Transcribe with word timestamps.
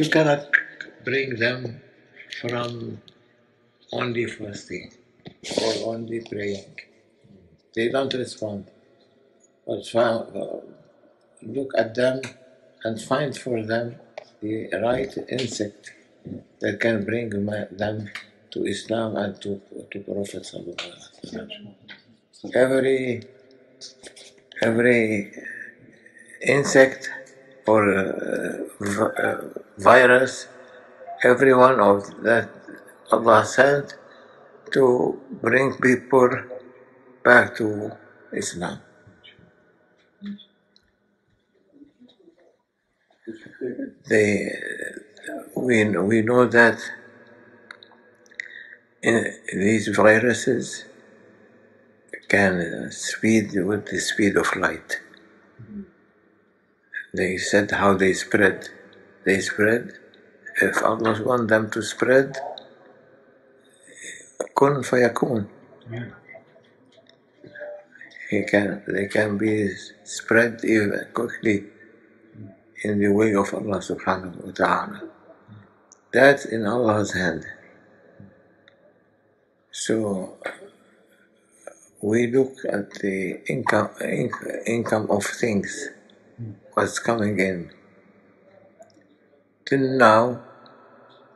You 0.00 0.08
cannot 0.08 0.46
bring 1.04 1.36
them 1.36 1.82
from 2.40 3.02
only 3.92 4.24
fasting 4.24 4.90
or 5.62 5.72
only 5.92 6.20
praying. 6.22 6.74
They 7.74 7.90
don't 7.90 8.14
respond. 8.14 8.64
But 9.66 9.84
uh, 9.94 10.60
look 11.42 11.72
at 11.76 11.94
them 11.94 12.22
and 12.84 12.98
find 13.10 13.36
for 13.36 13.62
them 13.62 13.96
the 14.40 14.70
right 14.82 15.12
insect 15.28 15.92
that 16.60 16.80
can 16.80 17.04
bring 17.04 17.28
them 17.82 18.08
to 18.52 18.64
Islam 18.64 19.16
and 19.16 19.38
to, 19.42 19.60
to 19.90 19.98
Prophet. 20.00 20.46
Every 22.54 23.22
every 24.62 25.30
insect 26.40 27.10
or 27.66 27.82
uh, 27.94 28.64
uh, 29.04 29.40
virus, 29.82 30.46
every 31.24 31.54
one 31.54 31.80
of 31.80 32.22
that 32.22 32.48
Allah 33.10 33.44
sent 33.44 33.94
to 34.72 35.20
bring 35.42 35.74
people 35.74 36.30
back 37.24 37.56
to 37.56 37.92
Islam. 38.32 38.80
They, 44.08 44.50
we, 45.56 45.84
we 45.84 46.22
know 46.22 46.46
that 46.46 46.78
in 49.02 49.32
these 49.52 49.88
viruses 49.88 50.84
can 52.28 52.90
speed 52.90 53.52
with 53.54 53.86
the 53.86 53.98
speed 53.98 54.36
of 54.36 54.54
light. 54.56 55.00
They 57.14 57.36
said 57.38 57.70
how 57.72 57.94
they 57.94 58.12
spread. 58.12 58.68
They 59.24 59.40
spread. 59.40 59.92
If 60.60 60.82
Allah 60.82 61.22
wants 61.22 61.50
them 61.50 61.70
to 61.70 61.82
spread, 61.82 62.36
kun 64.54 64.82
fayakun. 64.82 65.48
He 68.30 68.44
can, 68.44 68.82
they 68.86 69.06
can 69.06 69.38
be 69.38 69.74
spread 70.04 70.60
even 70.64 71.06
quickly 71.12 71.64
in 72.84 73.00
the 73.00 73.08
way 73.08 73.34
of 73.34 73.52
Allah 73.52 73.82
subhanahu 73.82 74.46
wa 74.46 74.52
ta'ala. 74.52 75.02
That's 76.12 76.44
in 76.44 76.66
Allah's 76.66 77.12
hand. 77.12 77.44
So 79.72 80.38
we 82.02 82.28
look 82.28 82.54
at 82.68 82.90
the 83.02 83.40
income, 83.48 83.90
income 84.66 85.10
of 85.10 85.24
things, 85.24 85.88
what's 86.74 86.98
coming 86.98 87.38
in. 87.40 87.70
Till 89.70 89.86
now, 89.94 90.42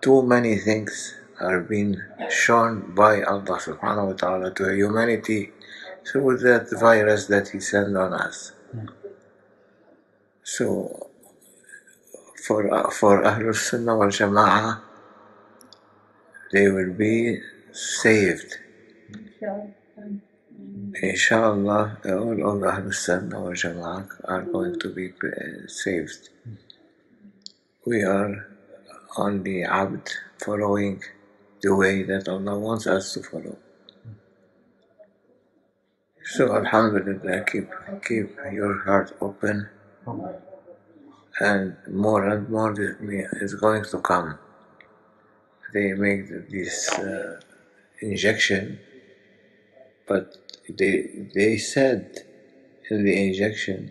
too 0.00 0.22
many 0.22 0.56
things 0.56 1.14
are 1.38 1.60
being 1.60 2.00
shown 2.30 2.94
by 2.96 3.20
Allah 3.20 3.60
subhanahu 3.60 4.06
wa 4.06 4.16
ta'ala 4.16 4.48
to 4.56 4.72
humanity 4.72 5.52
through 6.08 6.38
that 6.38 6.72
virus 6.80 7.26
that 7.26 7.52
He 7.52 7.60
sent 7.60 7.94
on 7.94 8.14
us. 8.14 8.52
So, 10.42 11.10
for, 12.40 12.64
for 12.90 13.20
Ahlul 13.20 13.54
Sunnah 13.54 13.98
wal 14.00 14.08
Jama'ah, 14.08 14.80
they 16.52 16.72
will 16.72 16.94
be 16.96 17.36
saved. 17.70 18.56
Inshallah, 21.02 22.00
all 22.08 22.40
of 22.48 22.64
Ahlul 22.64 22.94
Sunnah 22.94 23.44
wal 23.44 23.52
Jama'ah 23.52 24.08
are 24.24 24.42
going 24.48 24.80
to 24.80 24.88
be 24.88 25.12
uh, 25.20 25.68
saved. 25.68 26.30
We 27.84 28.04
are 28.04 28.46
only 29.16 29.64
abd 29.64 30.08
following 30.38 31.02
the 31.62 31.74
way 31.74 32.04
that 32.04 32.28
Allah 32.28 32.56
wants 32.56 32.86
us 32.86 33.12
to 33.14 33.22
follow. 33.24 33.58
So 36.24 36.54
Alhamdulillah, 36.54 37.44
keep 37.50 37.68
keep 38.06 38.36
your 38.52 38.84
heart 38.84 39.16
open, 39.20 39.68
and 41.40 41.76
more 41.90 42.24
and 42.28 42.48
more 42.48 42.72
is 43.40 43.54
going 43.54 43.84
to 43.86 43.98
come. 43.98 44.38
They 45.74 45.92
make 45.94 46.28
this 46.50 46.88
uh, 46.92 47.40
injection, 48.00 48.78
but 50.06 50.36
they 50.68 51.28
they 51.34 51.58
said 51.58 52.18
in 52.90 53.04
the 53.04 53.26
injection 53.26 53.90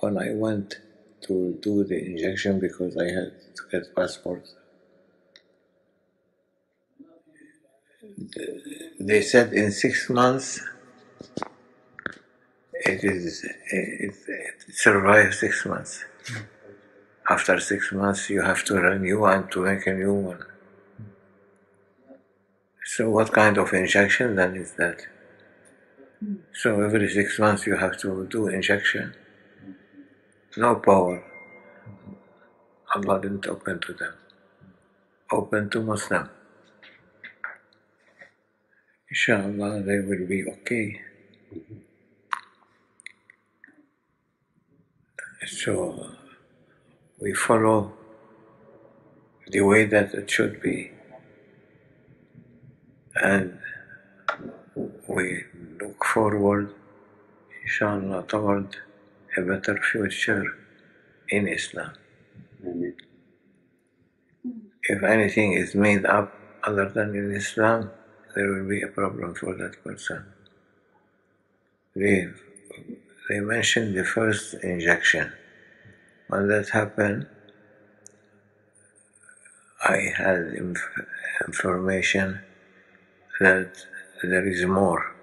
when 0.00 0.18
I 0.18 0.34
went 0.34 0.80
to 1.22 1.58
do 1.60 1.84
the 1.84 1.98
injection 1.98 2.58
because 2.60 2.96
I 2.96 3.04
had 3.04 3.32
to 3.56 3.62
get 3.70 3.94
passport. 3.94 4.44
They 9.00 9.22
said 9.22 9.52
in 9.52 9.72
six 9.72 10.08
months 10.10 10.60
it 12.72 13.04
is 13.04 13.44
it, 13.44 14.14
it 14.28 14.74
survives 14.74 15.40
six 15.40 15.64
months. 15.66 16.04
After 17.30 17.60
six 17.60 17.92
months, 17.92 18.28
you 18.28 18.42
have 18.42 18.64
to 18.64 18.74
renew 18.74 19.24
and 19.24 19.48
to 19.52 19.60
make 19.62 19.86
a 19.86 19.92
new 19.94 20.14
one. 20.14 20.42
So, 22.84 23.08
what 23.08 23.32
kind 23.32 23.56
of 23.56 23.72
injection 23.72 24.34
then 24.34 24.56
is 24.56 24.72
that? 24.72 25.06
So, 26.52 26.82
every 26.82 27.08
six 27.08 27.38
months 27.38 27.66
you 27.66 27.76
have 27.76 27.96
to 28.00 28.26
do 28.26 28.48
injection. 28.48 29.14
No 30.56 30.76
power. 30.76 31.22
Allah 32.94 33.20
didn't 33.20 33.46
open 33.46 33.80
to 33.80 33.92
them. 33.92 34.14
Open 35.30 35.68
to 35.70 35.82
Muslim. 35.82 36.30
Inshallah, 39.10 39.82
they 39.82 40.00
will 40.00 40.26
be 40.26 40.44
okay. 40.44 41.00
So 45.46 46.10
we 47.20 47.34
follow 47.34 47.92
the 49.48 49.60
way 49.62 49.84
that 49.86 50.14
it 50.14 50.30
should 50.30 50.60
be. 50.62 50.92
And 53.22 53.58
we 55.08 55.44
look 55.80 56.04
forward, 56.04 56.74
inshallah, 57.62 58.24
toward 58.28 58.76
a 59.38 59.42
better 59.42 59.76
future 59.92 60.44
in 61.30 61.48
Islam. 61.48 61.92
If 64.94 65.02
anything 65.02 65.52
is 65.52 65.74
made 65.74 66.04
up 66.06 66.34
other 66.64 66.88
than 66.88 67.14
in 67.14 67.32
Islam, 67.34 67.90
there 68.34 68.48
will 68.52 68.68
be 68.68 68.82
a 68.82 68.88
problem 68.88 69.34
for 69.34 69.54
that 69.56 69.74
person. 69.84 70.24
They, 71.94 72.28
they 73.28 73.40
mentioned 73.40 73.96
the 73.96 74.04
first 74.04 74.54
injection. 74.62 75.32
When 76.28 76.48
that 76.48 76.70
happened, 76.70 77.26
I 79.82 79.98
had 80.16 80.40
inf- 80.64 80.90
information 81.46 82.40
that 83.40 83.70
there 84.22 84.46
is 84.46 84.64
more. 84.66 85.14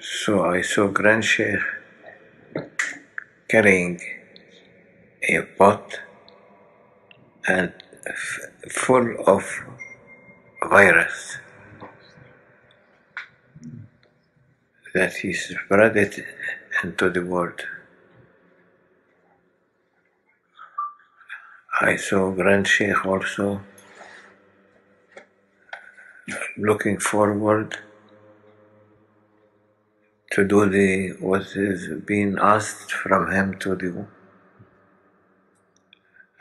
So 0.00 0.44
I 0.44 0.60
saw 0.62 0.88
Grand 0.88 1.24
Sheikh 1.24 1.60
carrying 3.48 4.00
a 5.28 5.42
pot 5.42 6.00
and 7.46 7.72
full 8.68 9.14
of 9.26 9.44
virus 10.68 11.38
that 14.94 15.14
he 15.14 15.32
spread 15.32 15.96
it 15.96 16.24
into 16.82 17.10
the 17.10 17.24
world. 17.24 17.60
I 21.80 21.96
saw 21.96 22.30
Grand 22.30 22.66
Sheikh 22.66 23.04
also 23.04 23.60
looking 26.56 26.98
forward 26.98 27.76
to 30.36 30.44
do 30.44 30.68
the 30.68 31.12
what 31.18 31.46
is 31.56 31.88
being 32.04 32.36
asked 32.38 32.92
from 32.92 33.32
him 33.32 33.58
to 33.58 33.74
do. 33.74 34.06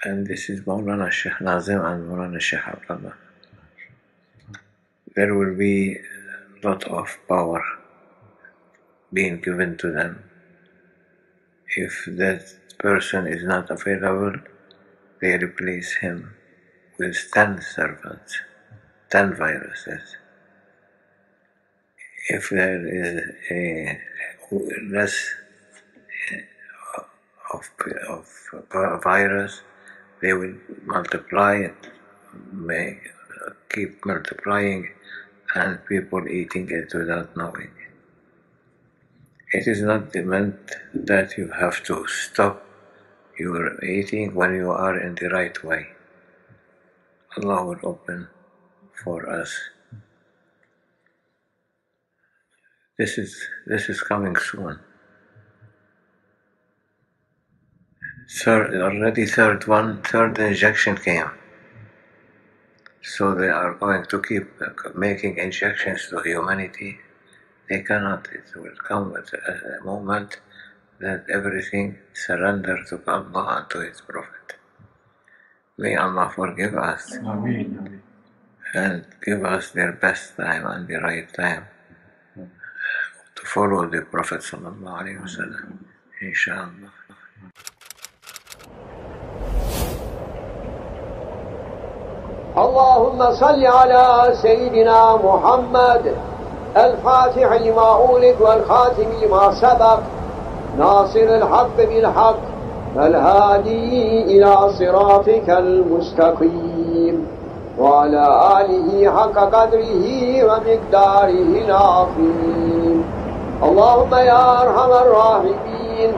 And 0.04 0.28
this 0.28 0.50
is 0.50 0.60
Maulana 0.66 1.10
Sheikh 1.10 1.40
Nazim 1.40 1.80
and 1.80 2.04
Maulana 2.10 2.42
Sheikh 2.42 2.68
Abdullah. 2.68 3.16
There 5.16 5.34
will 5.34 5.56
be 5.56 5.96
a 5.96 6.68
lot 6.68 6.84
of 6.84 7.18
power 7.30 7.64
being 9.14 9.40
given 9.40 9.78
to 9.78 9.90
them. 9.94 10.26
If 11.78 12.04
that 12.22 12.54
person 12.78 13.28
is 13.28 13.44
not 13.44 13.70
available, 13.70 14.36
they 15.22 15.38
replace 15.38 15.96
him 16.02 16.36
with 17.00 17.16
10 17.34 17.62
servants, 17.62 18.42
10 19.10 19.36
viruses. 19.36 20.18
If 22.28 22.50
there 22.50 22.86
is 22.88 23.22
a 23.52 24.00
less 24.90 25.30
of, 27.54 27.70
of 28.10 29.04
virus, 29.04 29.62
they 30.22 30.34
will 30.34 30.56
multiply 30.86 31.56
it, 31.58 31.76
may 32.52 33.00
uh, 33.46 33.52
keep 33.70 34.06
multiplying, 34.06 34.90
and 35.54 35.86
people 35.86 36.28
eating 36.28 36.70
it 36.72 36.94
without 36.94 37.38
knowing. 37.38 37.72
It 39.52 39.68
is 39.68 39.82
not 39.82 40.16
meant 40.16 40.72
that 40.94 41.38
you 41.38 41.52
have 41.52 41.84
to 41.84 42.08
stop 42.08 42.66
your 43.38 43.84
eating 43.84 44.34
when 44.34 44.56
you 44.56 44.72
are 44.72 45.00
in 45.00 45.16
the 45.16 45.30
right 45.30 45.64
way. 45.64 45.90
Allah 47.38 47.66
will 47.66 47.80
open 47.84 48.30
for 49.04 49.30
us. 49.30 49.54
This 52.98 53.18
is 53.18 53.36
this 53.66 53.90
is 53.90 54.02
coming 54.02 54.38
soon. 54.38 54.80
Third, 58.30 58.82
already 58.82 59.26
third 59.26 59.68
one, 59.68 60.02
third 60.02 60.40
injection 60.40 60.96
came. 60.96 61.30
So 63.02 63.36
they 63.36 63.50
are 63.50 63.74
going 63.74 64.06
to 64.06 64.22
keep 64.22 64.48
uh, 64.62 64.90
making 64.96 65.38
injections 65.38 66.08
to 66.10 66.22
humanity. 66.22 66.98
They 67.70 67.82
cannot. 67.82 68.30
It 68.32 68.48
will 68.56 68.80
come 68.88 69.14
at 69.18 69.30
a 69.34 69.84
moment 69.84 70.40
that 71.00 71.26
everything 71.30 71.98
surrender 72.14 72.82
to 72.90 73.02
Allah 73.06 73.58
and 73.58 73.70
to 73.72 73.80
His 73.82 74.00
Prophet. 74.00 74.56
May 75.78 75.98
Allah 75.98 76.32
forgive 76.34 76.76
us 76.76 77.18
Ameen. 77.18 78.02
And 78.74 79.06
give 79.22 79.44
us 79.44 79.72
their 79.72 79.92
best 79.92 80.38
time 80.38 80.66
and 80.66 80.88
the 80.88 81.00
right 81.00 81.32
time 81.34 81.68
follow 83.56 83.88
the 83.88 84.02
Prophet 84.14 84.42
sallallahu 84.52 85.00
alaihi 85.02 85.20
wasallam. 85.26 85.80
Inshallah. 86.22 86.92
اللهم 92.66 93.20
صل 93.40 93.66
على 93.66 94.04
سيدنا 94.42 95.00
محمد 95.24 96.04
الفاتح 96.78 97.50
لما 97.66 97.88
أولد 98.08 98.42
والخاتم 98.42 99.10
لما 99.24 99.44
سبق 99.64 100.00
ناصر 100.78 101.28
الحق 101.40 101.78
بالحق 101.78 102.42
الهادي 103.08 104.24
إلى 104.24 104.52
صراطك 104.80 105.50
المستقيم 105.50 107.28
وعلى 107.80 108.24
آله 108.60 109.12
حق 109.18 109.38
قدره 109.56 110.06
ومقداره 110.48 111.54
العظيم 111.66 112.95
اللهم 113.64 114.16
يا 114.16 114.62
أرحم 114.62 114.92
الراحمين. 114.92 116.14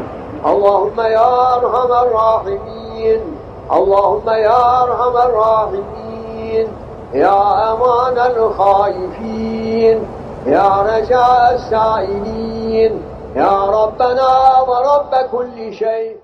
اللهم 0.45 1.01
يا 1.01 1.55
أرحم 1.55 1.91
الراحمين. 1.91 3.37
اللهم 3.71 4.29
يا 4.29 4.83
أرحم 4.83 5.17
الراحمين. 5.17 6.67
يا 7.13 7.73
أمان 7.73 8.17
الخائفين. 8.17 10.07
يا 10.45 10.69
رجاء 10.81 11.55
السائلين. 11.55 13.01
يا 13.35 13.65
ربنا 13.65 14.59
ورب 14.67 15.15
كل 15.31 15.73
شيء. 15.73 16.17